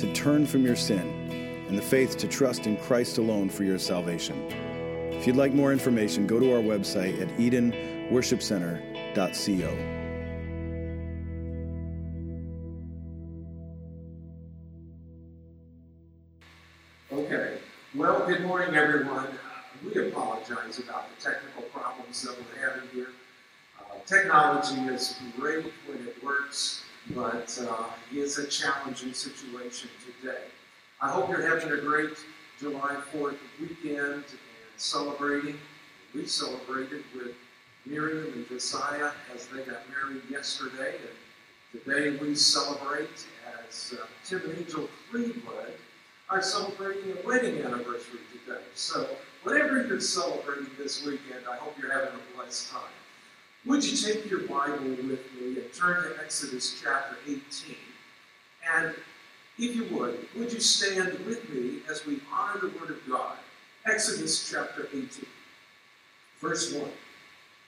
[0.00, 3.78] to turn from your sin and the faith to trust in Christ alone for your
[3.78, 4.50] salvation.
[5.12, 9.96] If you'd like more information, go to our website at edenworshipcenter.co.
[17.12, 17.58] Okay.
[17.94, 19.26] Well, good morning, everyone.
[19.26, 19.36] Uh,
[19.84, 23.08] we apologize about the technical problems that we're having here.
[23.78, 26.08] Uh, technology is great when
[27.14, 30.42] but uh, it's a challenging situation today.
[31.00, 32.16] I hope you're having a great
[32.58, 34.24] July 4th weekend and
[34.76, 35.58] celebrating.
[36.14, 37.34] We celebrated with
[37.86, 40.96] Miriam and Josiah as they got married yesterday,
[41.72, 43.26] and today we celebrate
[43.66, 45.74] as uh, Tim and Angel Cleveland
[46.28, 48.60] are celebrating a wedding anniversary today.
[48.74, 49.08] So,
[49.42, 52.99] whatever you're celebrating this weekend, I hope you're having a blessed time.
[53.66, 57.76] Would you take your Bible with me and turn to Exodus chapter 18?
[58.74, 58.94] And
[59.58, 63.36] if you would, would you stand with me as we honor the Word of God?
[63.84, 65.26] Exodus chapter 18,
[66.40, 66.90] verse 1.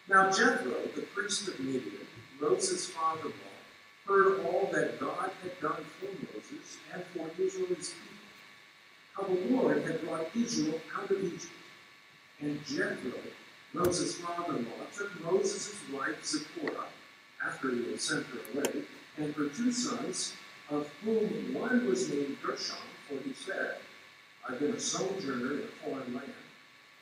[0.09, 2.07] Now Jethro, the priest of Midian,
[2.41, 7.91] Moses' father in law, heard all that God had done for Moses and for Israel's
[7.91, 8.23] people,
[9.15, 11.53] how the Lord had brought Israel out of Egypt.
[12.41, 13.13] And Jethro
[13.75, 16.89] Moses' father-in-law took Moses' wife Zipporah,
[17.43, 18.83] after he had sent her away,
[19.17, 20.35] and her two sons,
[20.69, 22.77] of whom one was named Gershom,
[23.09, 23.77] for he said,
[24.47, 26.33] I've been a sojourner in a foreign land,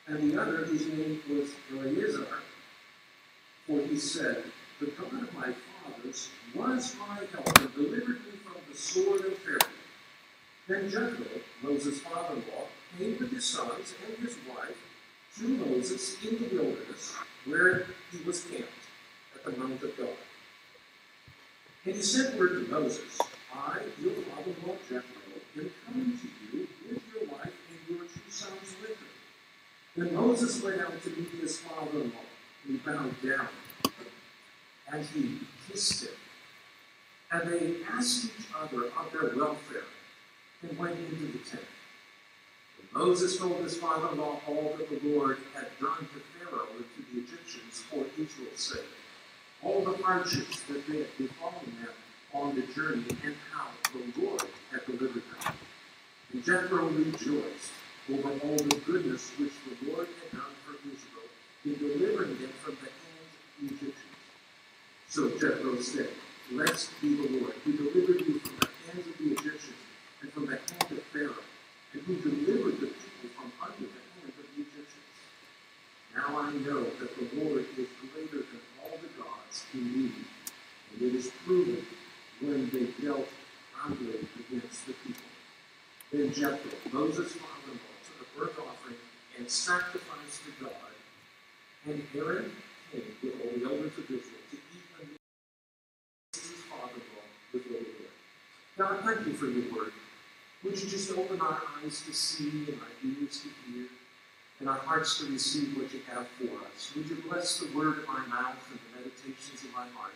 [0.06, 2.28] and the other, whose name was Eliezer,
[3.66, 4.44] for he said,
[4.78, 9.38] The God of my fathers was my help and delivered me from the sword of
[9.38, 9.58] Pharaoh.
[10.69, 11.26] Then Jethro,
[11.62, 12.66] Moses' father-in-law,
[12.97, 14.76] came with his sons and his wife
[15.38, 17.14] to Moses in the wilderness
[17.46, 18.68] where he was camped
[19.34, 20.08] at the Mount of God.
[21.84, 23.18] And he sent word to Moses,
[23.54, 25.02] I, your father-in-law Jethro,
[25.56, 29.06] am coming to you with your wife and your two sons with her.
[29.96, 32.26] Then Moses went out to meet his father-in-law,
[32.64, 33.48] and he bowed down,
[34.92, 36.14] and he kissed him.
[37.32, 39.84] And they asked each other of their welfare,
[40.62, 41.64] and went into the tent.
[42.92, 47.20] Moses told his father-in-law all that the Lord had done to Pharaoh and to the
[47.20, 48.90] Egyptians for Israel's sake,
[49.62, 51.94] all the hardships that they had befallen them
[52.32, 54.42] on the journey, and how the Lord
[54.72, 55.54] had delivered them.
[56.32, 57.70] And Jethro rejoiced
[58.12, 61.30] over all the goodness which the Lord had done for Israel
[61.64, 63.94] in delivering them from the hands of the Egyptians.
[65.08, 66.08] So Jethro said,
[66.50, 69.76] Blessed be the Lord, who delivered you from the hands of the Egyptians
[70.22, 71.44] and from the hand of Pharaoh
[72.06, 75.16] who delivered the people from under the hand of the Egyptians.
[76.16, 80.12] Now I know that the Lord is greater than all the gods he knew,
[80.93, 81.84] and it is proven
[82.41, 83.28] when they dealt
[83.77, 85.31] roundly against the people.
[86.12, 88.97] Then Jethro, Moses' father-in-law, took a burnt offering
[89.38, 90.93] and sacrificed to God,
[91.87, 92.50] and Aaron
[92.91, 95.09] came with all the elders of Israel to eat and
[96.32, 98.11] his father-in-law with the Lord.
[98.78, 99.93] God, thank you for your word.
[100.65, 103.87] Would you just open our eyes to see and our ears to hear
[104.59, 106.93] and our hearts to receive what you have for us?
[106.94, 110.12] Would you bless the word of my mouth and the meditations of my heart?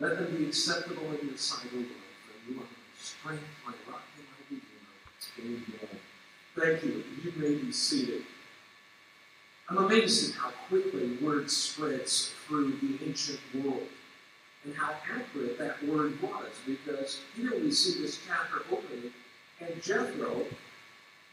[0.00, 3.72] Let them be acceptable in your sight, O Lord, for you are my strength, my
[3.90, 5.84] rock, and my redeemer.
[5.84, 6.00] Amen.
[6.56, 7.04] Thank you.
[7.22, 8.22] You may be seated.
[9.68, 13.86] I'm amazed at how quickly word spreads through the ancient world
[14.64, 19.12] and how accurate that word was because here we see this chapter opening
[19.60, 20.44] and Jethro,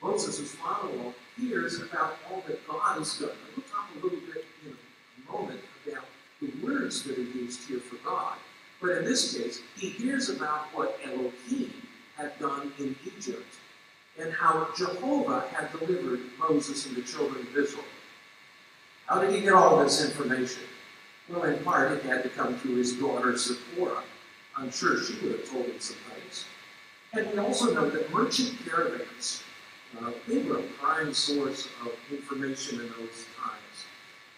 [0.01, 3.29] Moses' father-in-law, hears about all that God has done.
[3.29, 6.05] And we'll talk a little bit in a moment about
[6.41, 8.37] the words that are used here for God.
[8.81, 11.73] But in this case, he hears about what Elohim
[12.17, 13.55] had done in Egypt
[14.19, 17.83] and how Jehovah had delivered Moses and the children of Israel.
[19.07, 20.63] How did he get all this information?
[21.29, 24.03] Well, in part, it had to come through his daughter Zipporah.
[24.55, 25.97] I'm sure she would have told him some.
[27.15, 29.41] And we also know that merchant caravans,
[30.01, 33.85] uh, they were a prime source of information in those times.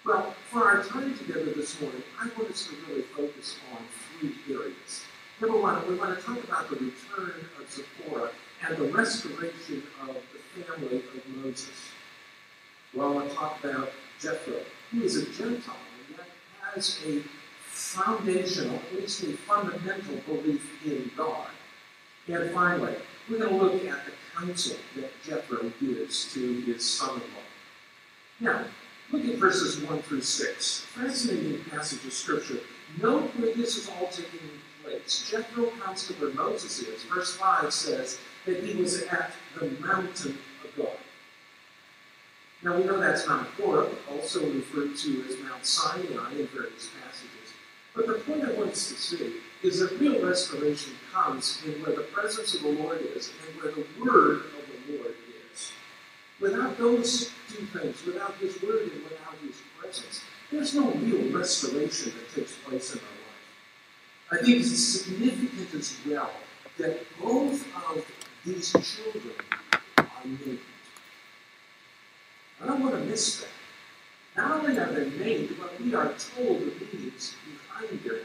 [0.06, 3.80] Well, for our time together this morning, I want us to really focus on
[4.20, 5.04] three areas.
[5.42, 8.30] Number one, we want to talk about the return of Zipporah
[8.68, 11.70] and the restoration of the family of Moses.
[12.94, 13.90] I want to talk about
[14.20, 14.60] Jethro,
[14.92, 15.76] who is a Gentile
[16.08, 16.28] and yet
[16.74, 17.22] has a
[17.60, 21.48] foundational, at least a fundamental belief in God.
[22.28, 22.96] And finally,
[23.30, 27.24] we're going to look at the counsel that Jethro gives to his son-in-law.
[28.40, 28.66] Now,
[29.12, 30.80] look at verses 1 through 6.
[30.82, 32.60] Fascinating passage of Scripture.
[33.02, 34.50] Note where this is all taking
[34.84, 35.30] place.
[35.30, 37.04] Jethro comes where Moses is.
[37.04, 40.98] Verse 5 says that he was at the mountain of God.
[42.64, 47.54] Now we know that's Mount Horeb, also referred to as Mount Sinai in various passages.
[47.96, 49.34] But the point I want to see
[49.64, 53.72] is that real restoration comes in where the presence of the Lord is and where
[53.74, 55.16] the word of the Lord
[55.54, 55.72] is.
[56.40, 60.22] Without those two things, without His word and without His presence,
[60.52, 64.40] there's no real restoration that takes place in our life.
[64.40, 66.32] I think it's significant as well
[66.78, 68.06] that both of
[68.46, 69.34] these children
[69.98, 70.60] are named.
[72.62, 73.50] I don't want to miss that.
[74.36, 77.36] Not only are they named, but we are told the meanings
[77.68, 78.20] behind their.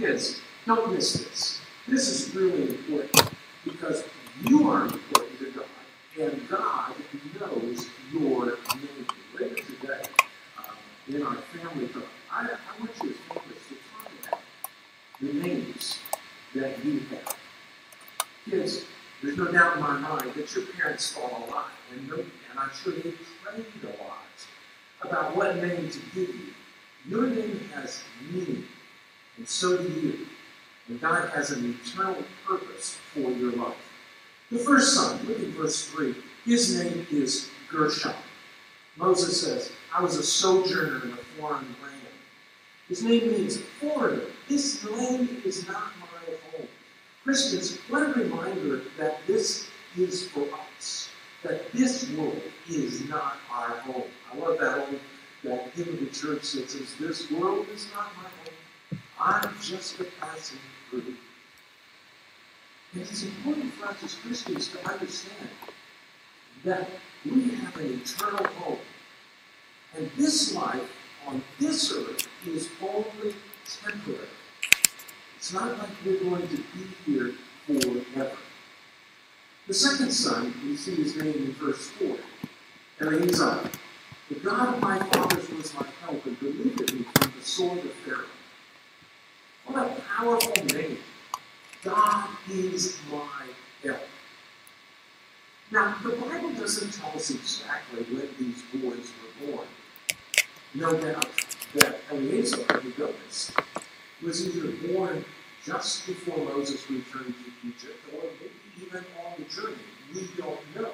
[0.00, 1.60] Kids, don't miss this.
[1.86, 3.30] This is really important
[3.66, 4.02] because
[4.48, 5.66] you are important to God,
[6.18, 6.94] and God
[7.38, 9.06] knows your name.
[9.38, 10.00] Later today,
[10.58, 10.72] uh,
[11.06, 11.90] in our family
[12.32, 14.40] I, I want you to focus to talk about
[15.20, 15.98] the names
[16.54, 17.36] that you have.
[18.48, 18.84] Kids,
[19.22, 22.26] there's no doubt in my mind that your parents thought a lot, and, and
[22.58, 23.12] I'm sure they
[23.44, 24.24] prayed a lot
[25.02, 26.54] about what name to give you.
[27.06, 28.02] Your name has
[28.32, 28.64] meaning,
[29.40, 30.26] and so do you.
[30.88, 33.74] And God has an eternal purpose for your life.
[34.52, 36.14] The first son, look at verse 3.
[36.44, 38.12] His name is Gershon.
[38.98, 42.02] Moses says, I was a sojourner in a foreign land.
[42.86, 44.24] His name means foreigner.
[44.46, 46.68] This land is not my home.
[47.24, 50.46] Christians, what a reminder that this is for
[50.76, 51.08] us,
[51.44, 54.04] that this world is not our home.
[54.30, 55.00] I love that old
[55.44, 58.39] that hymn of the church that says, This world is not my home.
[59.20, 60.58] I'm just a passing
[60.88, 61.14] through.
[62.92, 65.50] And it's important for us as Christians to understand
[66.64, 66.88] that
[67.24, 68.78] we have an eternal home.
[69.94, 70.90] And this life
[71.26, 73.34] on this earth is only
[73.82, 74.26] temporary.
[75.36, 77.34] It's not like we're going to be here
[77.66, 78.36] forever.
[79.66, 82.16] The second son, we see his name in verse 4,
[83.02, 83.70] Eliezer.
[84.30, 87.92] The God of my fathers was my help and delivered me from the sword of
[88.04, 88.24] Pharaoh.
[89.70, 90.98] What a powerful name.
[91.84, 93.46] God is my
[93.84, 94.00] help.
[95.70, 99.66] Now, the Bible doesn't tell us exactly when these boys were born.
[100.74, 101.28] No doubt
[101.74, 103.52] that Eliezer, the goodness,
[104.24, 105.24] was either born
[105.64, 109.76] just before Moses returned to Egypt or maybe even on the journey.
[110.12, 110.90] We don't know.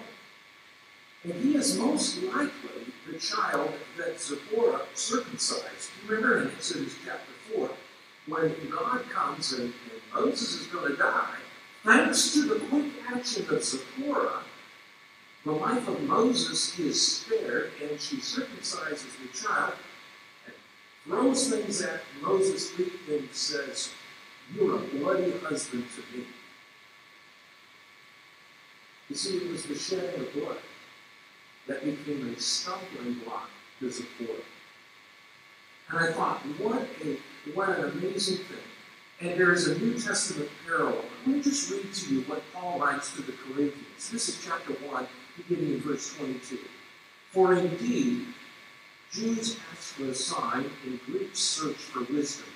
[1.25, 5.90] And he is most likely the child that Zipporah circumcised.
[6.06, 7.70] Remember in Exodus chapter 4,
[8.26, 11.37] when God comes and, and Moses is going to die,
[11.84, 14.43] thanks to the quick action of Zipporah,
[15.44, 19.75] the life of Moses is spared, and she circumcises the child
[20.44, 20.55] and
[21.05, 23.90] throws things at Moses' feet and says,
[24.52, 26.26] You're a bloody husband to me.
[29.09, 30.59] You see, it was the shedding of blood
[31.68, 34.42] that became a stumbling block to Zipporah.
[35.90, 37.18] And I thought, what a
[37.54, 38.58] what an amazing thing.
[39.20, 41.04] And there is a New Testament parallel.
[41.26, 44.10] Let me just read to you what Paul writes to the Corinthians.
[44.10, 46.58] This is chapter 1, beginning in verse 22.
[47.30, 48.26] For indeed,
[49.12, 52.48] Jews ask for a sign, and Greeks search for wisdom.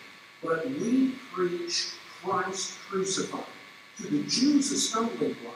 [0.42, 1.92] But we preach
[2.23, 3.44] Christ crucified.
[3.99, 5.54] To the Jews, a stumbling block,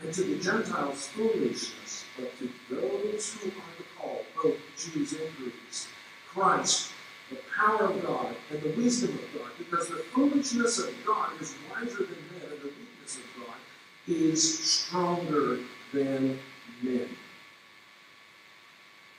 [0.00, 2.04] and to the Gentiles, foolishness.
[2.16, 5.88] But to those who are the called, both Jews and Greeks,
[6.32, 6.92] Christ,
[7.30, 11.54] the power of God and the wisdom of God, because the foolishness of God is
[11.70, 13.56] wiser than men, and the weakness of God
[14.08, 15.58] is stronger
[15.92, 16.38] than
[16.82, 17.08] men.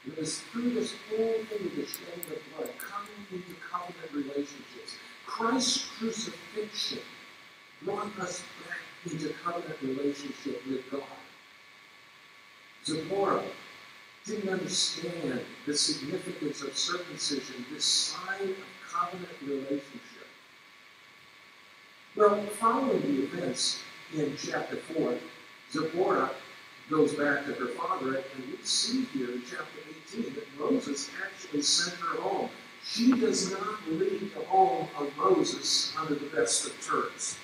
[0.05, 4.95] It through this whole thing of the shedding of blood, coming into covenant relationships,
[5.27, 6.99] Christ's crucifixion
[7.83, 11.03] brought us back into covenant relationship with God.
[12.83, 13.43] Zipporah
[14.25, 18.55] didn't understand the significance of circumcision, this sign of
[18.91, 20.27] covenant relationship.
[22.15, 23.79] Well, following the events
[24.13, 25.15] in chapter 4,
[25.71, 26.31] Zipporah
[26.89, 29.79] goes back to her father, and we see here in chapter
[30.13, 32.49] 18 that Moses actually sent her home.
[32.83, 37.37] She does not leave the home of Moses under the best of terms.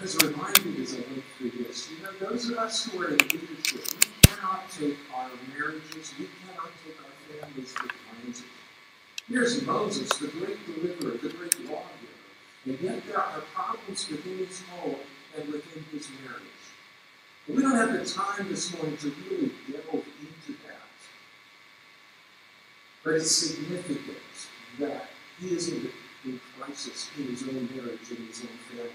[0.00, 3.18] Was reminded as I went through this, you know, those of us who are in
[3.18, 8.44] leadership, we cannot take our marriages, we cannot take our families for granted.
[9.28, 12.16] Here's Moses, the great deliverer, the great lawgiver,
[12.66, 14.96] and yet there are problems within his home
[15.36, 16.42] and within his marriage.
[17.48, 20.82] We don't have the time this morning to really delve into that.
[23.04, 24.18] But it's significant
[24.80, 25.06] that
[25.40, 25.88] he is in,
[26.24, 28.90] in crisis in his own marriage and his own family.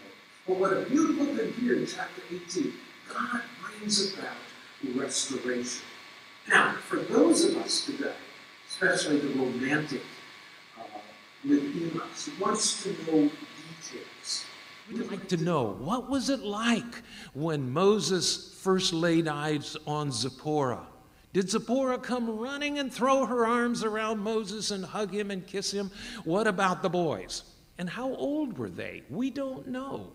[0.47, 2.73] But what a beautiful thing here in chapter 18,
[3.13, 4.35] God brings about
[4.95, 5.83] restoration.
[6.49, 8.13] Now, for those of us today,
[8.67, 10.01] especially the romantic
[10.79, 10.83] uh,
[11.47, 14.45] within us, wants to know details.
[14.91, 20.87] We'd like to know what was it like when Moses first laid eyes on Zipporah?
[21.33, 25.71] Did Zipporah come running and throw her arms around Moses and hug him and kiss
[25.71, 25.91] him?
[26.25, 27.43] What about the boys?
[27.77, 29.03] And how old were they?
[29.09, 30.11] We don't know.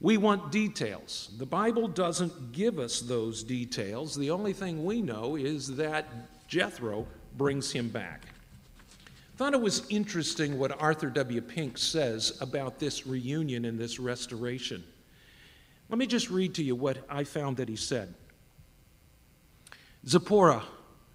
[0.00, 1.30] We want details.
[1.38, 4.14] The Bible doesn't give us those details.
[4.14, 6.06] The only thing we know is that
[6.48, 8.26] Jethro brings him back.
[8.88, 11.40] I thought it was interesting what Arthur W.
[11.40, 14.84] Pink says about this reunion and this restoration.
[15.88, 18.14] Let me just read to you what I found that he said.
[20.06, 20.62] Zipporah,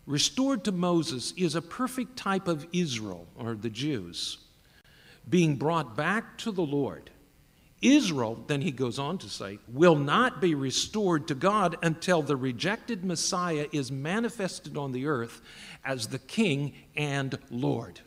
[0.06, 4.38] restored to Moses, is a perfect type of Israel, or the Jews,
[5.30, 7.10] being brought back to the Lord.
[7.82, 12.36] Israel, then he goes on to say, will not be restored to God until the
[12.36, 15.42] rejected Messiah is manifested on the earth
[15.84, 18.00] as the King and Lord.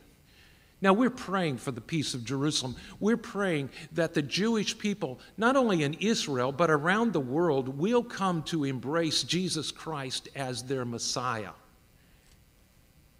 [0.81, 2.75] Now, we're praying for the peace of Jerusalem.
[2.99, 8.03] We're praying that the Jewish people, not only in Israel, but around the world, will
[8.03, 11.51] come to embrace Jesus Christ as their Messiah.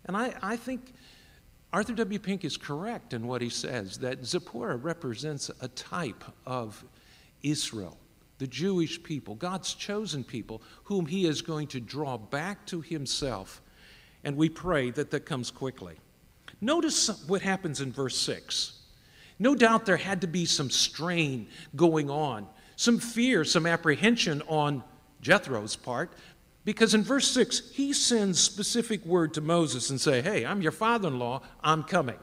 [0.05, 0.93] And I, I think
[1.75, 2.19] Arthur W.
[2.19, 6.81] Pink is correct in what he says that Zipporah represents a type of
[7.43, 7.97] Israel,
[8.37, 13.61] the Jewish people, God's chosen people, whom he is going to draw back to himself.
[14.23, 15.95] And we pray that that comes quickly.
[16.61, 18.79] Notice what happens in verse 6.
[19.37, 24.81] No doubt there had to be some strain going on, some fear, some apprehension on
[25.19, 26.13] Jethro's part,
[26.65, 30.71] because in verse 6, he sends specific word to Moses and say, Hey, I'm your
[30.71, 32.17] father in law, I'm coming.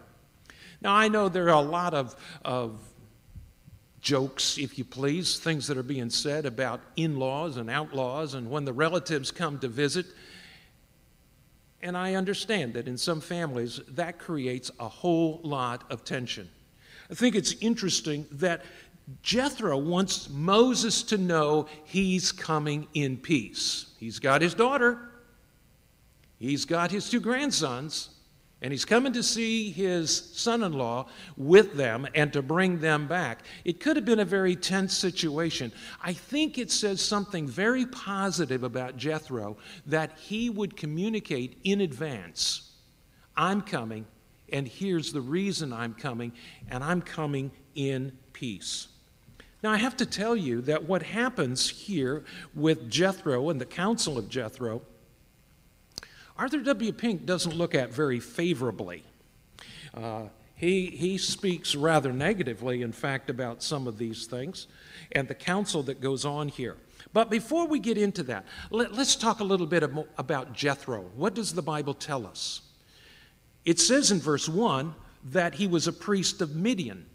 [0.80, 2.80] Now, I know there are a lot of, of
[4.00, 8.50] jokes, if you please, things that are being said about in laws and outlaws and
[8.50, 10.06] when the relatives come to visit.
[11.80, 16.50] And I understand that in some families that creates a whole lot of tension.
[17.11, 18.64] I think it's interesting that
[19.23, 23.87] Jethro wants Moses to know he's coming in peace.
[23.99, 25.11] He's got his daughter,
[26.38, 28.11] he's got his two grandsons,
[28.62, 33.09] and he's coming to see his son in law with them and to bring them
[33.09, 33.40] back.
[33.64, 35.73] It could have been a very tense situation.
[36.00, 39.56] I think it says something very positive about Jethro
[39.87, 42.68] that he would communicate in advance
[43.37, 44.04] I'm coming,
[44.52, 46.32] and here's the reason I'm coming,
[46.71, 48.88] and I'm coming in peace.
[49.62, 54.19] Now, I have to tell you that what happens here with Jethro and the Counsel
[54.19, 54.83] of Jethro,
[56.37, 56.92] Arthur W.
[56.92, 59.04] Pink doesn't look at very favorably.
[59.95, 60.25] Uh,
[60.57, 64.66] he, he speaks rather negatively, in fact, about some of these things
[65.12, 66.76] and the counsel that goes on here.
[67.12, 69.83] But before we get into that, let, us talk a little bit
[70.19, 71.02] about Jethro.
[71.16, 72.62] What does the Bible tell us?
[73.64, 74.95] It says in verse 1
[75.31, 77.07] that he was a priest of Midian.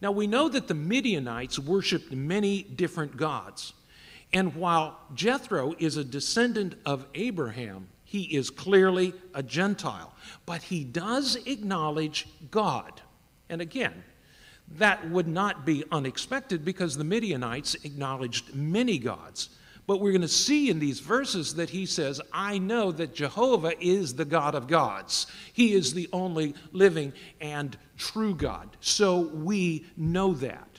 [0.00, 3.72] Now we know that the Midianites worshiped many different gods.
[4.32, 10.12] And while Jethro is a descendant of Abraham, he is clearly a Gentile.
[10.46, 13.00] But he does acknowledge God.
[13.48, 14.04] And again,
[14.78, 19.50] that would not be unexpected because the Midianites acknowledged many gods.
[19.90, 23.72] But we're going to see in these verses that he says, I know that Jehovah
[23.84, 25.26] is the God of gods.
[25.52, 28.76] He is the only living and true God.
[28.78, 30.78] So we know that.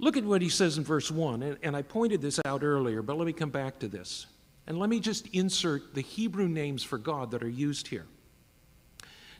[0.00, 3.02] Look at what he says in verse 1, and, and I pointed this out earlier,
[3.02, 4.26] but let me come back to this.
[4.66, 8.06] And let me just insert the Hebrew names for God that are used here.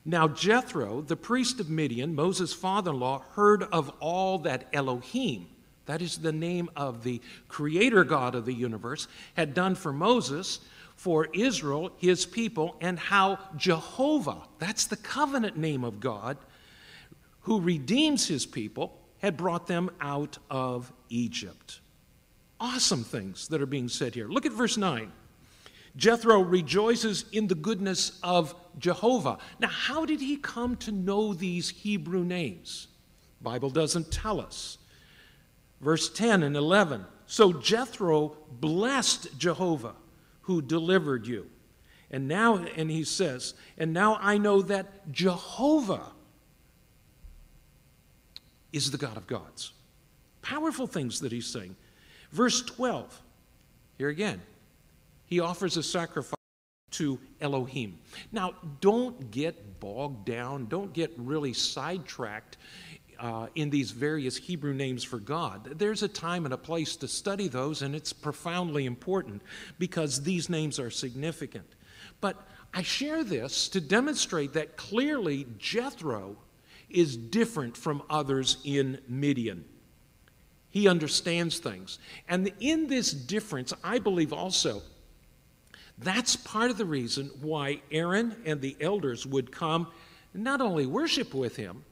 [0.04, 5.48] Now, Jethro, the priest of Midian, Moses' father in law, heard of all that Elohim,
[5.88, 10.60] that is the name of the creator God of the universe, had done for Moses,
[10.96, 16.36] for Israel, his people, and how Jehovah, that's the covenant name of God,
[17.40, 21.80] who redeems his people, had brought them out of Egypt.
[22.60, 24.28] Awesome things that are being said here.
[24.28, 25.10] Look at verse 9.
[25.96, 29.38] Jethro rejoices in the goodness of Jehovah.
[29.58, 32.88] Now, how did he come to know these Hebrew names?
[33.40, 34.76] Bible doesn't tell us.
[35.80, 37.04] Verse 10 and 11.
[37.26, 39.94] So Jethro blessed Jehovah
[40.42, 41.46] who delivered you.
[42.10, 46.12] And now, and he says, and now I know that Jehovah
[48.72, 49.72] is the God of gods.
[50.40, 51.76] Powerful things that he's saying.
[52.32, 53.22] Verse 12,
[53.98, 54.40] here again,
[55.26, 56.34] he offers a sacrifice
[56.92, 57.98] to Elohim.
[58.32, 62.56] Now, don't get bogged down, don't get really sidetracked
[63.18, 65.78] uh, in these various Hebrew names for God.
[65.78, 69.42] There's a time and a place to study those, and it's profoundly important
[69.78, 71.74] because these names are significant.
[72.20, 72.36] But
[72.72, 76.36] I share this to demonstrate that clearly Jethro
[76.90, 79.64] is different from others in Midian.
[80.70, 81.98] He understands things.
[82.28, 84.82] And in this difference, I believe also
[86.00, 89.88] that's part of the reason why Aaron and the elders would come
[90.32, 91.84] not only worship with him,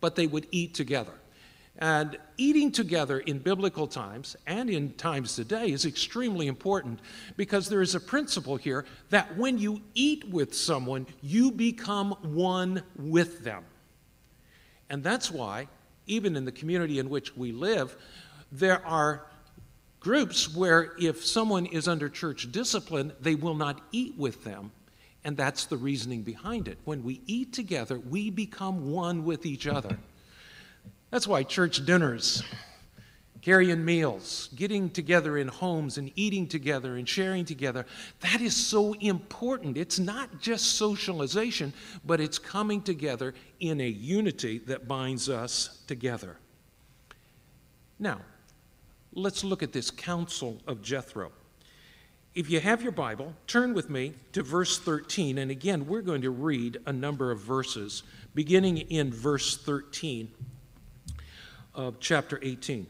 [0.00, 1.12] but they would eat together.
[1.78, 7.00] And eating together in biblical times and in times today is extremely important
[7.36, 12.82] because there is a principle here that when you eat with someone, you become one
[12.96, 13.64] with them.
[14.90, 15.68] And that's why,
[16.06, 17.96] even in the community in which we live,
[18.52, 19.26] there are
[20.00, 24.72] groups where if someone is under church discipline, they will not eat with them
[25.24, 26.78] and that's the reasoning behind it.
[26.84, 29.98] When we eat together, we become one with each other.
[31.10, 32.42] That's why church dinners,
[33.42, 37.86] carrying meals, getting together in homes and eating together and sharing together,
[38.20, 39.76] that is so important.
[39.76, 41.72] It's not just socialization,
[42.04, 46.36] but it's coming together in a unity that binds us together.
[47.98, 48.20] Now,
[49.12, 51.32] let's look at this counsel of Jethro.
[52.40, 55.36] If you have your Bible, turn with me to verse 13.
[55.36, 58.02] And again, we're going to read a number of verses,
[58.34, 60.30] beginning in verse 13
[61.74, 62.86] of chapter 18.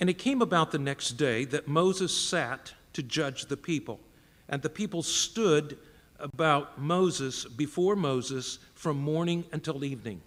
[0.00, 4.00] And it came about the next day that Moses sat to judge the people.
[4.48, 5.76] And the people stood
[6.18, 10.22] about Moses before Moses from morning until evening.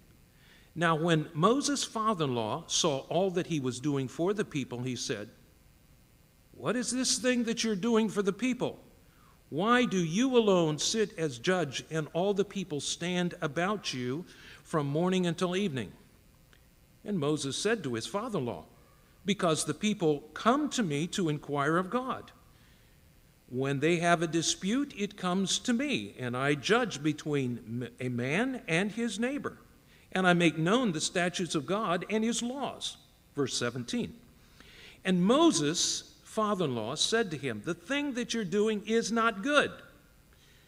[0.76, 4.84] Now, when Moses' father in law saw all that he was doing for the people,
[4.84, 5.28] he said,
[6.56, 8.78] what is this thing that you're doing for the people?
[9.50, 14.24] Why do you alone sit as judge and all the people stand about you
[14.62, 15.92] from morning until evening?
[17.04, 18.64] And Moses said to his father in law,
[19.24, 22.32] Because the people come to me to inquire of God.
[23.50, 28.62] When they have a dispute, it comes to me, and I judge between a man
[28.66, 29.58] and his neighbor,
[30.12, 32.96] and I make known the statutes of God and his laws.
[33.36, 34.14] Verse 17.
[35.04, 39.42] And Moses father in law said to him, The thing that you're doing is not
[39.42, 39.70] good.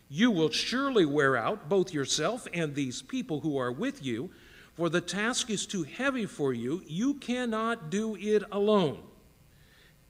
[0.08, 4.30] You will surely wear out both yourself and these people who are with you,
[4.74, 6.82] for the task is too heavy for you.
[6.86, 9.02] You cannot do it alone.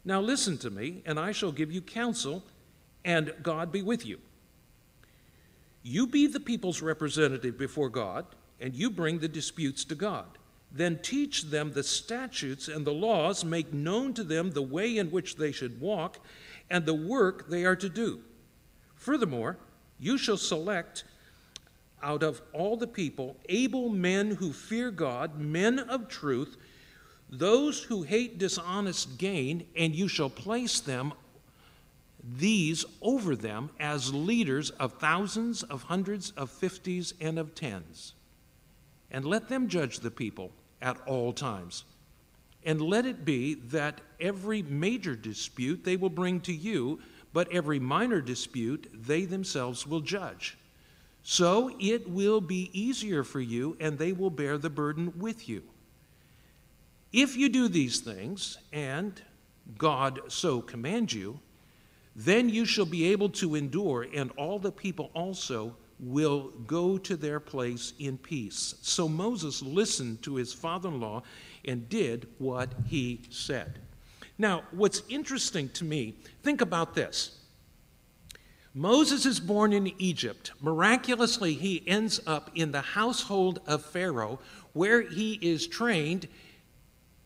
[0.05, 2.45] Now listen to me, and I shall give you counsel,
[3.03, 4.19] and God be with you.
[5.83, 8.27] You be the people's representative before God,
[8.61, 10.27] and you bring the disputes to God.
[10.77, 15.11] Then teach them the statutes and the laws, make known to them the way in
[15.11, 16.19] which they should walk,
[16.69, 18.21] and the work they are to do.
[18.95, 19.57] Furthermore,
[19.99, 21.05] you shall select
[22.03, 26.59] out of all the people able men who fear God, men of truth,
[27.31, 31.15] those who hate dishonest gain, and you shall place them,
[32.23, 38.13] these over them, as leaders of thousands, of hundreds, of fifties, and of tens.
[39.11, 41.85] And let them judge the people at all times.
[42.65, 47.01] And let it be that every major dispute they will bring to you,
[47.33, 50.59] but every minor dispute they themselves will judge.
[51.23, 55.63] So it will be easier for you, and they will bear the burden with you.
[57.13, 59.21] If you do these things, and
[59.79, 61.41] God so commands you,
[62.15, 67.17] then you shall be able to endure, and all the people also will go to
[67.17, 68.75] their place in peace.
[68.83, 71.23] So Moses listened to his father in law
[71.65, 73.79] and did what he said.
[74.39, 77.39] Now, what's interesting to me, think about this.
[78.75, 80.53] Moses is born in Egypt.
[80.61, 84.39] Miraculously, he ends up in the household of Pharaoh,
[84.75, 86.29] where he is trained,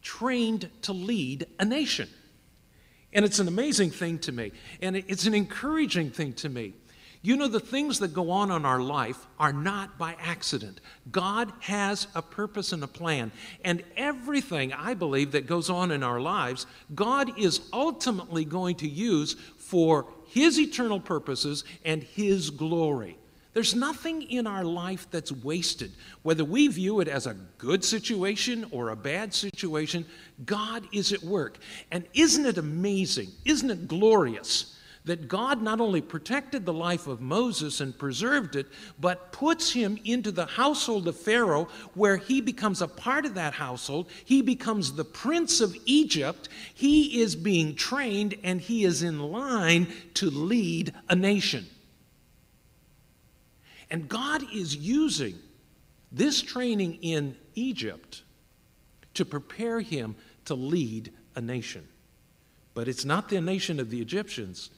[0.01, 2.09] trained to lead a nation.
[3.13, 6.75] And it's an amazing thing to me, and it's an encouraging thing to me.
[7.23, 10.81] You know, the things that go on in our life are not by accident.
[11.11, 13.31] God has a purpose and a plan.
[13.63, 18.89] And everything, I believe, that goes on in our lives, God is ultimately going to
[18.89, 23.19] use for His eternal purposes and His glory.
[23.53, 25.93] There's nothing in our life that's wasted.
[26.23, 30.07] Whether we view it as a good situation or a bad situation,
[30.47, 31.59] God is at work.
[31.91, 33.29] And isn't it amazing?
[33.45, 38.67] Isn't it glorious that God not only protected the life of Moses and preserved it,
[38.99, 43.55] but puts him into the household of Pharaoh, where he becomes a part of that
[43.55, 44.09] household.
[44.25, 46.49] He becomes the prince of Egypt.
[46.75, 51.67] He is being trained and he is in line to lead a nation.
[53.91, 55.35] And God is using
[56.13, 58.23] this training in Egypt
[59.15, 61.89] to prepare him to lead a nation.
[62.75, 64.71] But it's not the nation of the Egyptians,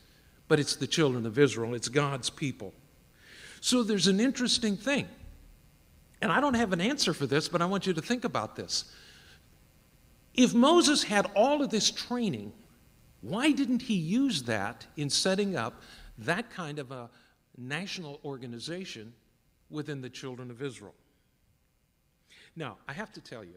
[0.53, 1.73] but it's the children of Israel.
[1.73, 2.75] It's God's people.
[3.63, 5.09] So there's an interesting thing.
[6.21, 8.55] And I don't have an answer for this, but I want you to think about
[8.55, 8.85] this.
[10.35, 12.53] If Moses had all of this training,
[13.23, 15.81] why didn't he use that in setting up
[16.19, 17.09] that kind of a
[17.57, 19.15] national organization
[19.71, 20.95] within the children of Israel.
[22.57, 23.57] Now, I have to tell you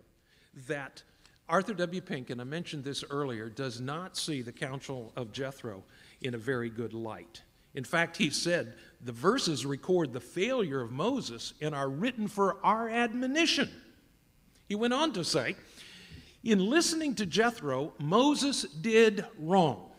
[0.69, 1.03] that
[1.49, 1.99] Arthur W.
[1.99, 5.84] Pink, and I mentioned this earlier, does not see the Counsel of Jethro
[6.25, 7.41] in a very good light.
[7.73, 12.57] In fact, he said the verses record the failure of Moses and are written for
[12.63, 13.69] our admonition.
[14.67, 15.55] He went on to say,
[16.43, 19.91] in listening to Jethro, Moses did wrong.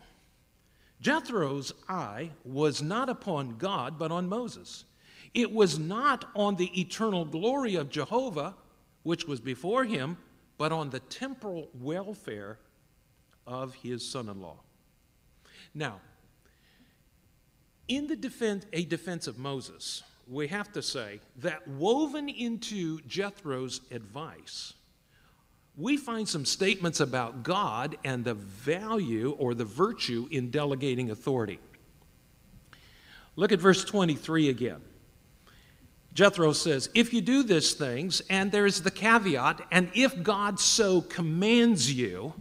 [0.99, 4.85] Jethro's eye was not upon God, but on Moses.
[5.33, 8.55] It was not on the eternal glory of Jehovah,
[9.03, 10.17] which was before him,
[10.57, 12.57] but on the temporal welfare
[13.45, 14.57] of his son in law.
[15.75, 16.01] Now,
[17.87, 23.81] in the defense, a defense of Moses, we have to say that woven into Jethro's
[23.91, 24.73] advice
[25.77, 31.59] we find some statements about God and the value or the virtue in delegating authority.
[33.35, 34.81] Look at verse 23 again.
[36.15, 41.01] Jethro says, If you do these things, and there's the caveat, and if God so
[41.01, 42.33] commands you,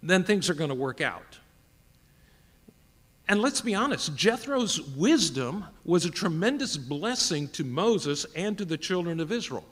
[0.00, 1.40] then things are going to work out.
[3.26, 8.76] And let's be honest, Jethro's wisdom was a tremendous blessing to Moses and to the
[8.76, 9.64] children of Israel.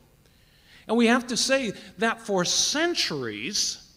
[0.89, 3.95] And we have to say that for centuries,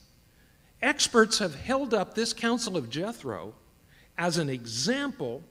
[0.82, 3.54] experts have held up this Counsel of Jethro
[4.18, 5.42] as an example,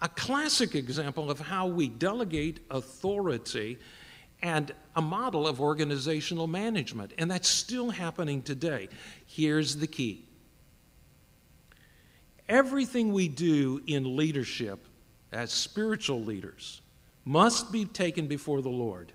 [0.00, 3.78] a classic example of how we delegate authority
[4.40, 7.12] and a model of organizational management.
[7.18, 8.88] And that's still happening today.
[9.26, 10.27] Here's the key
[12.48, 14.86] everything we do in leadership
[15.32, 16.80] as spiritual leaders
[17.24, 19.12] must be taken before the Lord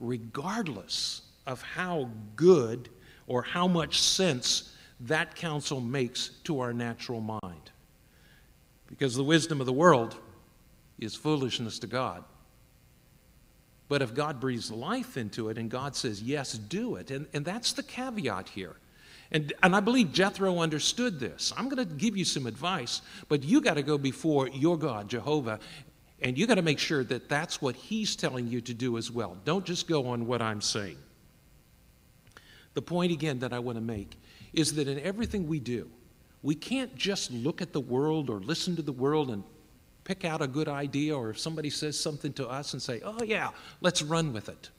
[0.00, 2.88] regardless of how good
[3.26, 7.70] or how much sense that counsel makes to our natural mind.
[8.86, 10.16] Because the wisdom of the world
[10.98, 12.24] is foolishness to God.
[13.88, 17.44] But if God breathes life into it and God says, yes, do it, and, and
[17.44, 18.76] that's the caveat here.
[19.32, 21.52] And, and I believe Jethro understood this.
[21.56, 25.08] I'm going to give you some advice, but you got to go before your God,
[25.08, 25.58] Jehovah,
[26.22, 29.10] and you got to make sure that that's what he's telling you to do as
[29.10, 29.36] well.
[29.44, 30.96] Don't just go on what I'm saying.
[32.74, 34.16] The point again that I want to make
[34.52, 35.90] is that in everything we do,
[36.42, 39.42] we can't just look at the world or listen to the world and
[40.04, 43.24] pick out a good idea, or if somebody says something to us and say, oh,
[43.24, 44.70] yeah, let's run with it.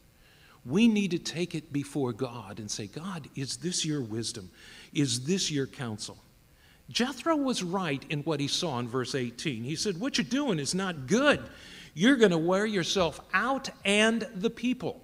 [0.67, 4.49] We need to take it before God and say, God, is this your wisdom?
[4.93, 6.17] Is this your counsel?
[6.89, 9.63] Jethro was right in what he saw in verse 18.
[9.63, 11.41] He said, What you're doing is not good.
[11.93, 15.01] You're going to wear yourself out and the people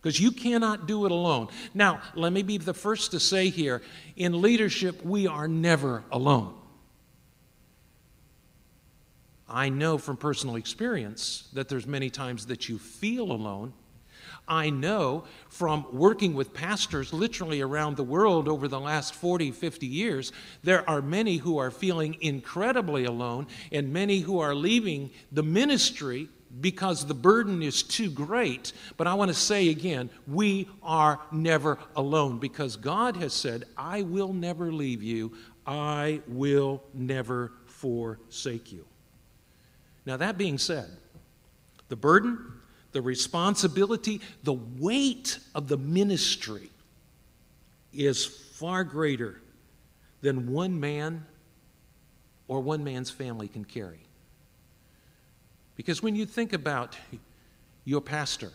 [0.00, 1.48] because you cannot do it alone.
[1.72, 3.82] Now, let me be the first to say here
[4.16, 6.54] in leadership, we are never alone.
[9.48, 13.72] I know from personal experience that there's many times that you feel alone
[14.48, 19.86] I know from working with pastors literally around the world over the last 40, 50
[19.86, 20.32] years,
[20.62, 26.28] there are many who are feeling incredibly alone and many who are leaving the ministry
[26.60, 28.72] because the burden is too great.
[28.96, 34.02] But I want to say again, we are never alone because God has said, I
[34.02, 38.86] will never leave you, I will never forsake you.
[40.06, 40.88] Now, that being said,
[41.88, 42.57] the burden
[42.98, 46.68] the responsibility, the weight of the ministry
[47.92, 49.40] is far greater
[50.20, 51.24] than one man
[52.48, 54.00] or one man's family can carry.
[55.76, 56.96] Because when you think about
[57.84, 58.50] your pastor,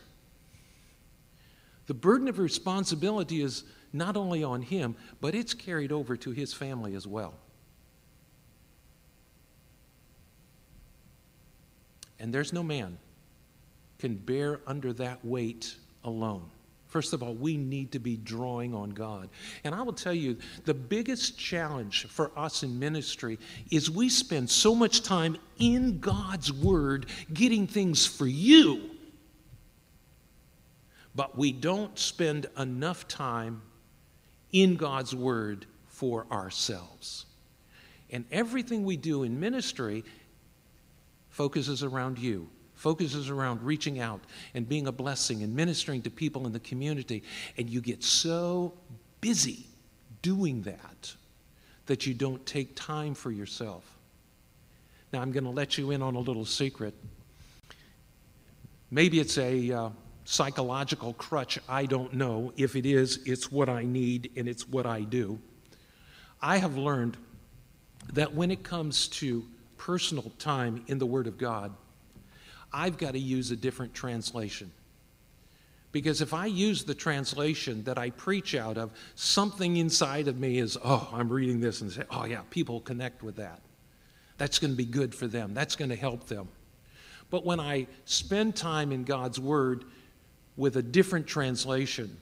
[1.88, 6.54] the burden of responsibility is not only on him, but it's carried over to his
[6.54, 7.34] family as well.
[12.20, 12.98] And there's no man
[14.04, 16.44] can bear under that weight alone.
[16.88, 19.30] First of all, we need to be drawing on God.
[19.64, 23.40] And I will tell you, the biggest challenge for us in ministry
[23.72, 28.90] is we spend so much time in God's Word getting things for you,
[31.16, 33.62] but we don't spend enough time
[34.52, 37.26] in God's Word for ourselves.
[38.10, 40.04] And everything we do in ministry
[41.30, 42.50] focuses around you
[42.84, 44.20] focuses around reaching out
[44.54, 47.24] and being a blessing and ministering to people in the community.
[47.58, 48.74] And you get so
[49.22, 49.68] busy
[50.22, 51.14] doing that
[51.86, 53.86] that you don't take time for yourself.
[55.14, 56.94] Now, I'm going to let you in on a little secret.
[58.92, 59.90] Maybe it's a uh,
[60.26, 61.58] psychological crutch.
[61.70, 62.52] I don't know.
[62.58, 65.40] If it is, it's what I need and it's what I do.
[66.42, 67.16] I have learned
[68.12, 69.46] that when it comes to
[69.78, 71.74] personal time in the Word of God,
[72.74, 74.72] I've got to use a different translation.
[75.92, 80.58] Because if I use the translation that I preach out of, something inside of me
[80.58, 83.62] is, oh, I'm reading this and say, oh, yeah, people connect with that.
[84.38, 85.54] That's going to be good for them.
[85.54, 86.50] That's going to help them.
[87.30, 89.86] But when I spend time in God's Word
[90.58, 92.18] with a different translation,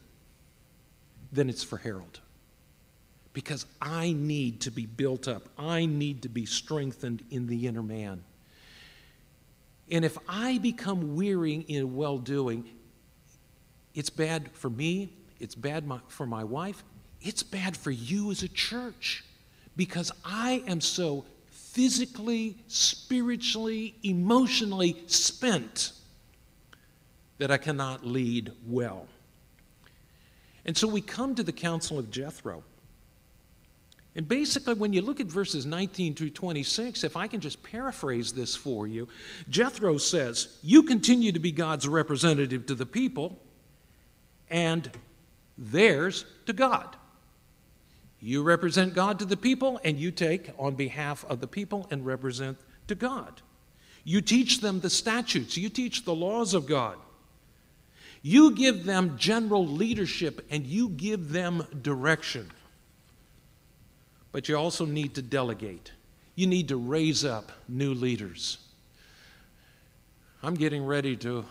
[1.31, 2.19] then it's for Harold.
[3.31, 7.83] Because I need to be built up, I need to be strengthened in the inner
[7.83, 8.23] man.
[9.91, 12.69] And if I become weary in well doing,
[13.93, 16.83] it's bad for me, it's bad for my wife,
[17.21, 19.25] it's bad for you as a church
[19.75, 25.91] because I am so physically, spiritually, emotionally spent
[27.37, 29.07] that I cannot lead well.
[30.65, 32.63] And so we come to the counsel of Jethro.
[34.15, 38.33] And basically, when you look at verses 19 through 26, if I can just paraphrase
[38.33, 39.07] this for you,
[39.49, 43.39] Jethro says, You continue to be God's representative to the people,
[44.49, 44.91] and
[45.57, 46.97] theirs to God.
[48.19, 52.05] You represent God to the people, and you take on behalf of the people and
[52.05, 53.41] represent to God.
[54.03, 56.97] You teach them the statutes, you teach the laws of God.
[58.21, 62.51] You give them general leadership, and you give them direction.
[64.31, 65.91] But you also need to delegate.
[66.35, 68.57] You need to raise up new leaders.
[70.43, 71.45] I'm getting ready to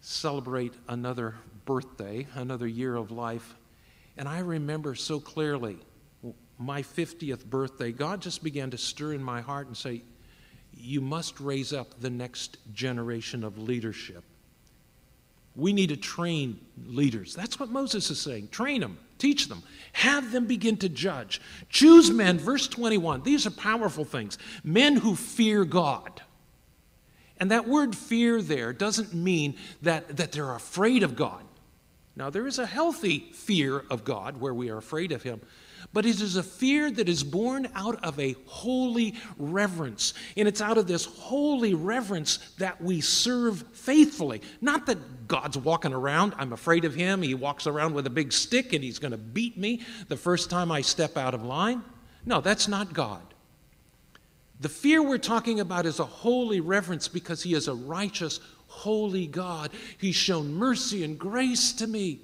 [0.00, 3.54] celebrate another birthday, another year of life.
[4.16, 5.78] And I remember so clearly
[6.60, 10.02] my 50th birthday, God just began to stir in my heart and say,
[10.74, 14.22] You must raise up the next generation of leadership.
[15.56, 17.34] We need to train leaders.
[17.34, 18.48] That's what Moses is saying.
[18.48, 21.40] Train them, teach them, have them begin to judge.
[21.68, 23.22] Choose men, verse 21.
[23.22, 24.38] These are powerful things.
[24.64, 26.22] Men who fear God.
[27.38, 31.42] And that word fear there doesn't mean that, that they're afraid of God.
[32.14, 35.40] Now, there is a healthy fear of God where we are afraid of Him,
[35.92, 40.14] but it is a fear that is born out of a holy reverence.
[40.36, 44.42] And it's out of this holy reverence that we serve faithfully.
[44.60, 48.32] Not that God's walking around, I'm afraid of him, he walks around with a big
[48.32, 51.82] stick and he's going to beat me the first time I step out of line.
[52.24, 53.22] No, that's not God.
[54.60, 59.26] The fear we're talking about is a holy reverence because he is a righteous, holy
[59.26, 59.70] God.
[59.98, 62.20] He's shown mercy and grace to me.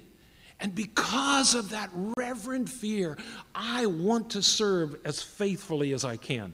[0.59, 3.17] And because of that reverent fear,
[3.53, 6.53] I want to serve as faithfully as I can.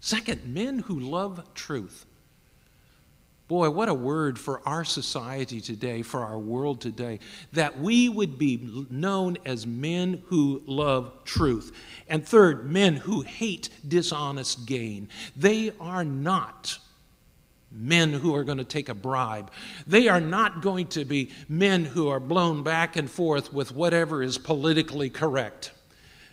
[0.00, 2.06] Second, men who love truth.
[3.46, 7.18] Boy, what a word for our society today, for our world today,
[7.52, 11.72] that we would be known as men who love truth.
[12.08, 15.08] And third, men who hate dishonest gain.
[15.36, 16.78] They are not
[17.70, 19.50] men who are going to take a bribe.
[19.86, 24.22] They are not going to be men who are blown back and forth with whatever
[24.22, 25.72] is politically correct.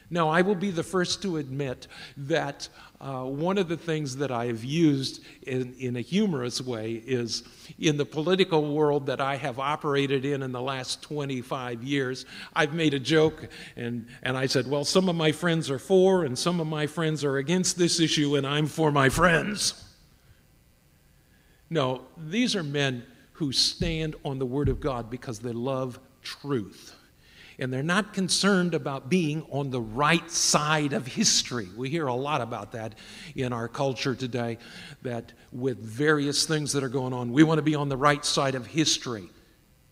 [0.09, 2.69] Now, I will be the first to admit that
[2.99, 7.43] uh, one of the things that I have used in, in a humorous way is
[7.77, 12.25] in the political world that I have operated in in the last 25 years.
[12.55, 16.23] I've made a joke and, and I said, Well, some of my friends are for
[16.23, 19.86] and some of my friends are against this issue, and I'm for my friends.
[21.69, 23.03] No, these are men
[23.33, 26.95] who stand on the Word of God because they love truth.
[27.59, 31.67] And they're not concerned about being on the right side of history.
[31.75, 32.95] We hear a lot about that
[33.35, 34.59] in our culture today,
[35.01, 38.23] that with various things that are going on, we want to be on the right
[38.23, 39.29] side of history.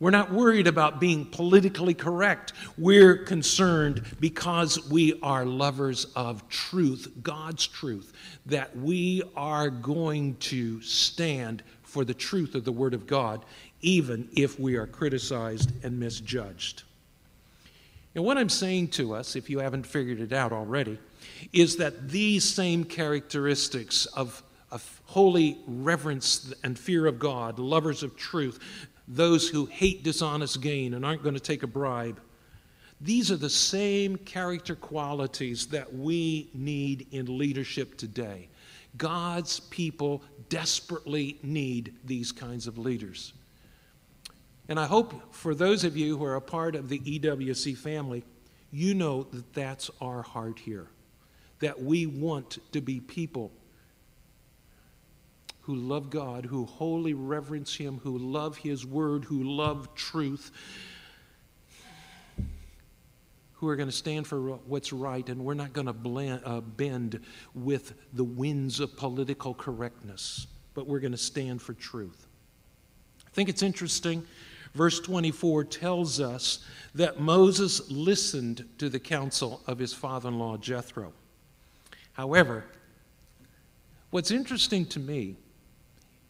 [0.06, 2.54] We're not worried about being politically correct.
[2.78, 8.14] We're concerned because we are lovers of truth, God's truth,
[8.46, 13.46] that we are going to stand for the truth of the Word of God,
[13.82, 16.84] even if we are criticized and misjudged.
[18.14, 21.00] And what I'm saying to us, if you haven't figured it out already,
[21.52, 28.16] is that these same characteristics of, of holy reverence and fear of God, lovers of
[28.16, 28.60] truth,
[29.08, 32.20] those who hate dishonest gain and aren't going to take a bribe.
[33.02, 38.50] These are the same character qualities that we need in leadership today.
[38.98, 43.34] God's people desperately need these kinds of leaders.
[44.68, 48.24] And I hope for those of you who are a part of the EWC family,
[48.72, 50.88] you know that that's our heart here.
[51.60, 53.52] That we want to be people
[55.66, 60.52] who love God, who wholly reverence Him, who love His Word, who love truth,
[63.54, 67.20] who are going to stand for what's right, and we're not going to uh, bend
[67.56, 72.28] with the winds of political correctness, but we're going to stand for truth.
[73.26, 74.24] I think it's interesting.
[74.76, 76.60] Verse 24 tells us
[76.94, 81.12] that Moses listened to the counsel of his father in law Jethro.
[82.14, 82.66] However,
[84.12, 85.38] what's interesting to me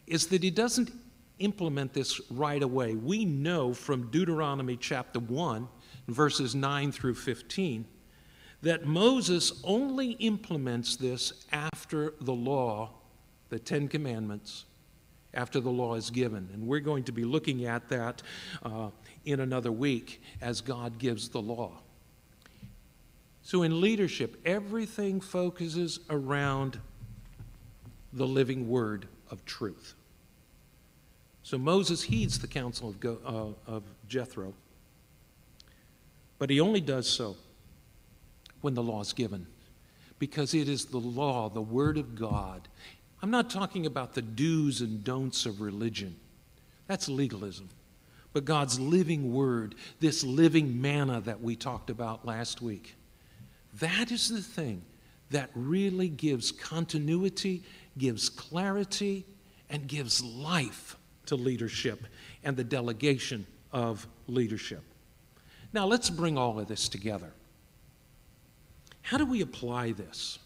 [0.06, 0.90] is that he doesn't
[1.38, 2.94] implement this right away.
[2.94, 5.68] We know from Deuteronomy chapter 1,
[6.08, 7.86] verses 9 through 15,
[8.62, 12.90] that Moses only implements this after the law,
[13.50, 14.64] the Ten Commandments,
[15.34, 16.48] after the law is given.
[16.52, 18.22] And we're going to be looking at that
[18.62, 18.90] uh,
[19.24, 21.72] in another week as God gives the law.
[23.42, 26.80] So, in leadership, everything focuses around
[28.12, 29.94] the living word of truth.
[31.42, 34.52] So Moses heeds the counsel of, Go, uh, of Jethro,
[36.38, 37.36] but he only does so
[38.60, 39.46] when the law is given,
[40.18, 42.68] because it is the law, the Word of God.
[43.22, 46.16] I'm not talking about the do's and don'ts of religion,
[46.86, 47.68] that's legalism.
[48.32, 52.94] But God's living Word, this living manna that we talked about last week,
[53.80, 54.82] that is the thing
[55.30, 57.62] that really gives continuity,
[57.98, 59.24] gives clarity,
[59.68, 62.04] and gives life to leadership
[62.44, 64.82] and the delegation of leadership.
[65.72, 67.32] Now, let's bring all of this together.
[69.02, 70.38] How do we apply this?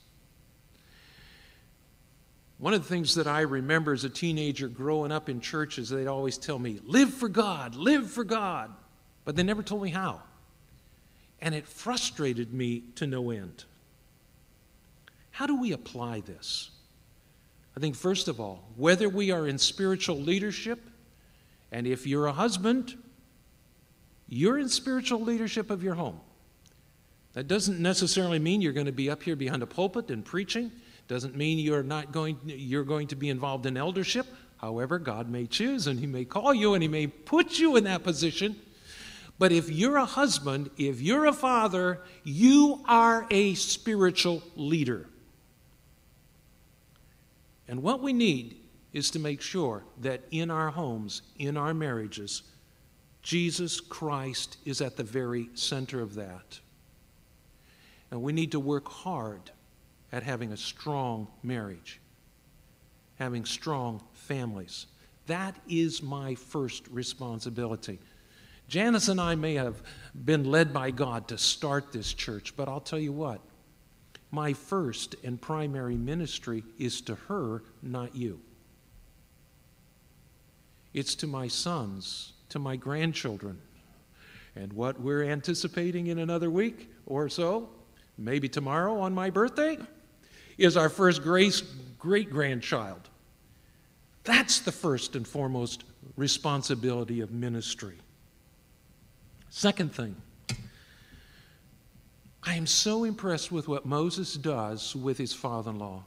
[2.59, 6.07] One of the things that I remember as a teenager growing up in churches, they'd
[6.07, 8.71] always tell me, live for God, live for God.
[9.25, 10.23] But they never told me how.
[11.41, 13.65] And it frustrated me to no end.
[15.31, 16.71] How do we apply this?
[17.77, 20.81] I think, first of all, whether we are in spiritual leadership,
[21.73, 22.97] and if you're a husband,
[24.29, 26.21] you're in spiritual leadership of your home.
[27.35, 30.73] That doesn't necessarily mean you're going to be up here behind a pulpit and preaching.
[31.07, 34.27] Doesn't mean you're not going you're going to be involved in eldership.
[34.59, 37.85] However, God may choose and he may call you and he may put you in
[37.85, 38.57] that position.
[39.39, 45.07] But if you're a husband, if you're a father, you are a spiritual leader.
[47.71, 48.57] And what we need
[48.93, 52.43] is to make sure that in our homes, in our marriages,
[53.23, 56.59] Jesus Christ is at the very center of that.
[58.11, 59.53] And we need to work hard
[60.11, 62.01] at having a strong marriage,
[63.21, 64.87] having strong families.
[65.29, 68.01] That is my first responsibility.
[68.67, 69.81] Janice and I may have
[70.25, 73.41] been led by God to start this church, but I'll tell you what,
[74.31, 78.41] my first and primary ministry is to her, not you.
[80.95, 83.61] It's to my sons, to my grandchildren.
[84.57, 87.69] And what we're anticipating in another week or so,
[88.19, 89.79] maybe tomorrow on my birthday,
[90.59, 93.09] is our first great grandchild.
[94.25, 95.85] That's the first and foremost
[96.17, 97.97] responsibility of ministry.
[99.49, 100.17] Second thing,
[102.43, 106.05] I am so impressed with what Moses does with his father in law.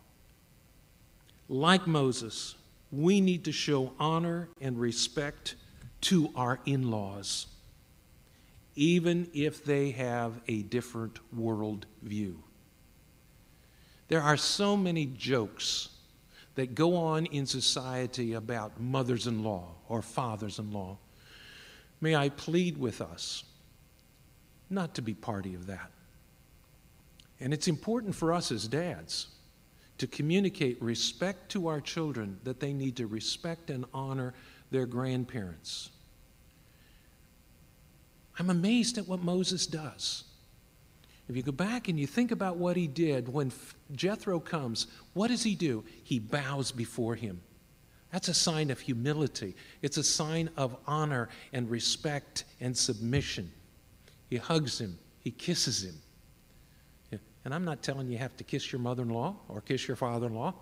[1.48, 2.56] Like Moses,
[2.92, 5.56] we need to show honor and respect
[6.02, 7.48] to our in laws,
[8.76, 12.42] even if they have a different world view.
[14.08, 15.90] There are so many jokes
[16.56, 20.98] that go on in society about mothers in law or fathers in law.
[22.02, 23.44] May I plead with us
[24.70, 25.93] not to be party of that.
[27.44, 29.28] And it's important for us as dads
[29.98, 34.34] to communicate respect to our children that they need to respect and honor
[34.72, 35.90] their grandparents.
[38.40, 40.24] I'm amazed at what Moses does.
[41.28, 43.52] If you go back and you think about what he did when
[43.94, 45.84] Jethro comes, what does he do?
[46.02, 47.42] He bows before him.
[48.14, 49.54] That's a sign of humility.
[49.82, 53.52] It's a sign of honor and respect and submission.
[54.30, 55.96] He hugs him, he kisses him.
[57.46, 59.98] And I'm not telling you, have to kiss your mother in law or kiss your
[59.98, 60.54] father in law,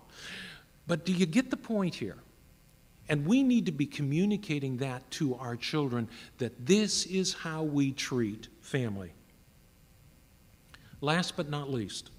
[0.86, 2.16] but do you get the point here?
[3.08, 6.08] And we need to be communicating that to our children
[6.38, 9.12] that this is how we treat family.
[11.00, 12.10] Last but not least,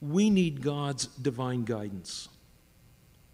[0.00, 2.28] we need God's divine guidance.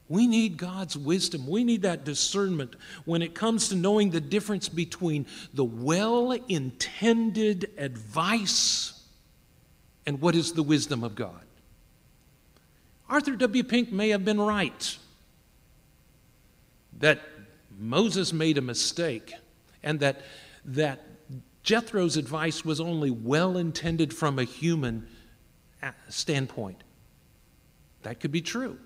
[0.08, 1.46] We need God's wisdom.
[1.46, 7.70] We need that discernment when it comes to knowing the difference between the well intended
[7.78, 9.03] advice
[10.06, 11.44] and what is the wisdom of God.
[13.08, 13.64] Arthur W.
[13.64, 14.98] Pink may have been right
[16.98, 17.20] that
[17.78, 19.32] Moses made a mistake
[19.82, 20.22] and that,
[20.64, 21.00] that
[21.62, 25.06] Jethro's advice was only well intended from a human
[25.82, 26.82] uh, standpoint.
[28.02, 28.78] That could be true.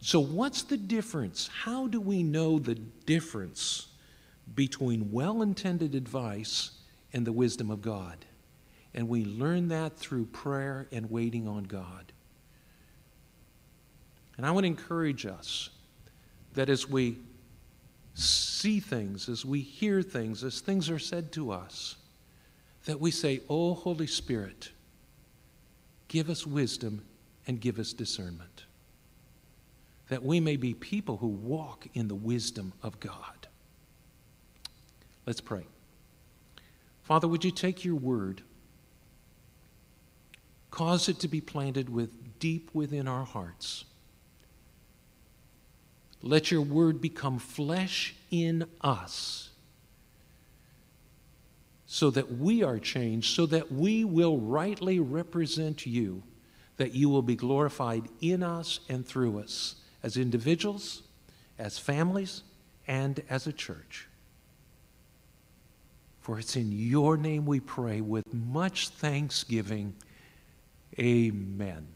[0.00, 1.48] So, what's the difference?
[1.48, 3.88] How do we know the difference
[4.54, 6.70] between well intended advice
[7.12, 8.25] and the wisdom of God?
[8.96, 12.12] And we learn that through prayer and waiting on God.
[14.36, 15.70] And I want to encourage us
[16.54, 17.18] that as we
[18.14, 21.96] see things, as we hear things, as things are said to us,
[22.86, 24.70] that we say, Oh, Holy Spirit,
[26.08, 27.04] give us wisdom
[27.46, 28.64] and give us discernment.
[30.08, 33.48] That we may be people who walk in the wisdom of God.
[35.26, 35.66] Let's pray.
[37.02, 38.42] Father, would you take your word,
[40.76, 43.84] cause it to be planted with deep within our hearts
[46.22, 49.50] let your word become flesh in us
[51.86, 56.22] so that we are changed, so that we will rightly represent you,
[56.76, 61.02] that you will be glorified in us and through us as individuals,
[61.58, 62.42] as families,
[62.88, 64.08] and as a church.
[66.20, 69.94] For it's in your name we pray with much thanksgiving.
[70.98, 71.86] Amen.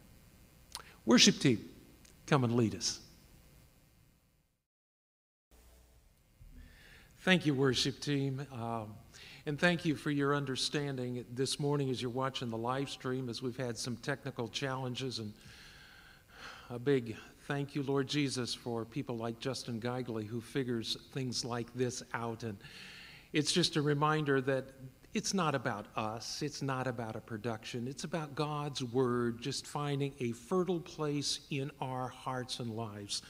[1.07, 1.64] Worship team,
[2.26, 3.01] come and lead us.
[7.22, 8.46] Thank you, worship team.
[8.53, 8.94] Um,
[9.46, 13.42] and thank you for your understanding this morning as you're watching the live stream, as
[13.42, 15.18] we've had some technical challenges.
[15.18, 15.32] And
[16.68, 21.72] a big thank you, Lord Jesus, for people like Justin Geigley who figures things like
[21.74, 22.42] this out.
[22.42, 22.57] And
[23.32, 24.66] it's just a reminder that
[25.12, 30.12] it's not about us, it's not about a production, it's about God's Word just finding
[30.20, 33.22] a fertile place in our hearts and lives.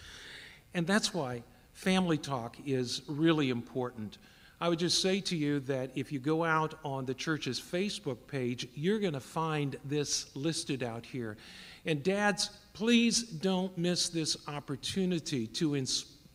[0.74, 4.18] And that's why family talk is really important.
[4.60, 8.18] I would just say to you that if you go out on the church's Facebook
[8.26, 11.38] page, you're going to find this listed out here.
[11.86, 15.82] And dads, please don't miss this opportunity to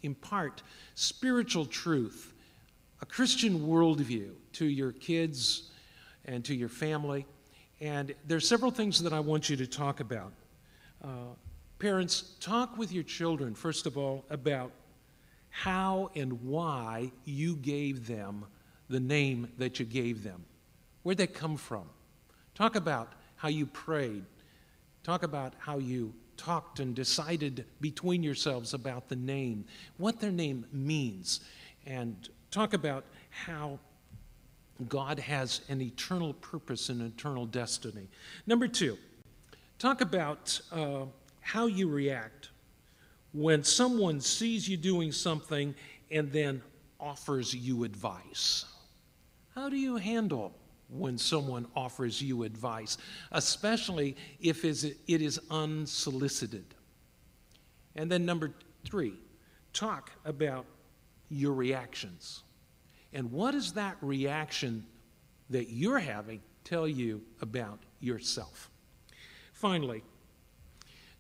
[0.02, 0.64] impart
[0.96, 2.34] spiritual truth,
[3.02, 5.72] a Christian worldview to your kids
[6.26, 7.26] and to your family.
[7.82, 10.32] And there's several things that I want you to talk about.
[11.04, 11.34] Uh,
[11.80, 14.72] parents, talk with your children, first of all, about
[15.50, 18.46] how and why you gave them
[18.90, 20.44] the name that you gave them.
[21.04, 21.90] Where'd that come from?
[22.56, 24.24] Talk about how you prayed.
[25.04, 29.66] Talk about how you talked and decided between yourselves about the name,
[29.98, 31.42] what their name means,
[31.86, 33.80] and talk about how
[34.90, 38.10] God has an eternal purpose and eternal destiny.
[38.46, 38.98] Number two,
[39.80, 41.06] talk about uh,
[41.40, 42.50] how you react
[43.34, 45.76] when someone sees you doing something
[46.12, 46.62] and then
[47.00, 48.66] offers you advice.
[49.54, 50.54] How do you handle
[50.90, 52.98] when someone offers you advice,
[53.32, 56.66] especially if it is unsolicited?
[57.96, 58.52] And then, number
[58.84, 59.14] three,
[59.72, 60.66] talk about
[61.30, 62.44] your reactions.
[63.16, 64.86] And what does that reaction
[65.50, 68.70] that you're having tell you about yourself?
[69.54, 70.04] Finally,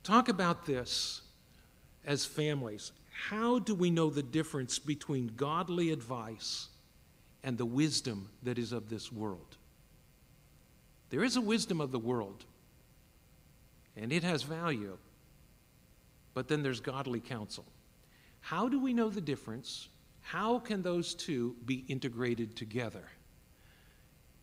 [0.04, 1.22] talk about this
[2.06, 2.91] as families,
[3.30, 6.68] how do we know the difference between godly advice
[7.46, 9.56] and the wisdom that is of this world?
[11.12, 12.43] There is a wisdom of the world,
[13.96, 14.98] and it has value,
[16.34, 17.64] but then there's godly counsel.
[18.41, 19.88] How do we know the difference?
[20.28, 23.03] How can those two be integrated together?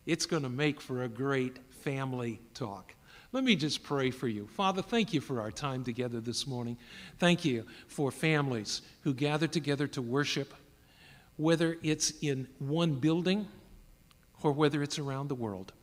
[0.05, 2.95] It's going to make for a great family talk.
[3.33, 4.47] Let me just pray for you.
[4.47, 6.77] Father, thank you for our time together this morning.
[7.19, 10.53] Thank you for families who gather together to worship.
[11.37, 13.47] whether it's in one building
[14.41, 15.73] or whether it's around the world.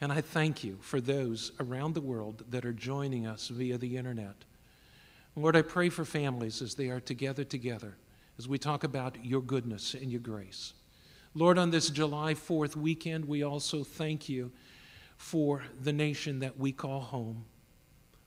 [0.00, 3.96] And I thank you for those around the world that are joining us via the
[3.96, 4.34] internet.
[5.34, 7.96] Lord, I pray for families as they are together together,
[8.38, 10.74] as we talk about your goodness and your grace.
[11.34, 14.50] Lord, on this July 4th weekend, we also thank you
[15.16, 17.44] for the nation that we call home.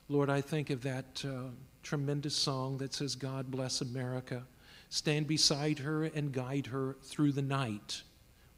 [0.08, 1.50] Lord, I think of that uh,
[1.82, 4.44] tremendous song that says, God bless America.
[4.88, 8.02] Stand beside her and guide her through the night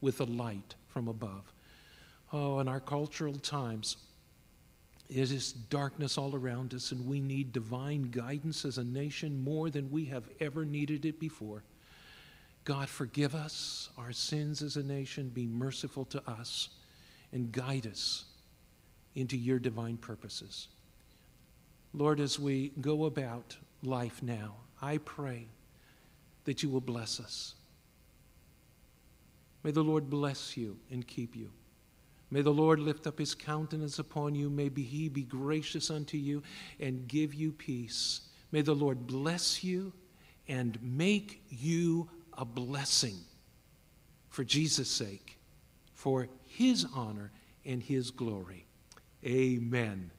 [0.01, 1.53] with a light from above.
[2.33, 3.99] Oh, in our cultural times,
[5.15, 9.69] it is darkness all around us, and we need divine guidance as a nation more
[9.69, 11.63] than we have ever needed it before.
[12.65, 16.71] God, forgive us our sins as a nation, be merciful to us,
[17.33, 18.25] and guide us
[19.15, 20.69] into your divine purposes.
[21.93, 25.47] Lord, as we go about life now, I pray
[26.45, 27.55] that you will bless us.
[29.63, 31.51] May the Lord bless you and keep you.
[32.33, 34.49] May the Lord lift up his countenance upon you.
[34.49, 36.43] May he be gracious unto you
[36.81, 38.23] and give you peace.
[38.53, 39.93] May the Lord bless you
[40.49, 43.17] and make you a blessing
[44.31, 45.39] for Jesus' sake,
[45.93, 47.33] for his honor
[47.67, 48.65] and his glory.
[49.27, 50.11] Amen.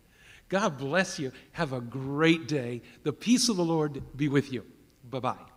[0.49, 1.31] God bless you.
[1.53, 2.83] Have a great day.
[3.01, 4.63] The peace of the Lord be with you.
[5.09, 5.52] Bye bye.